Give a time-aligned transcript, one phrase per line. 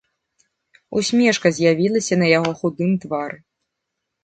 [1.01, 3.39] Усмешка з'явілася на яго худым твары.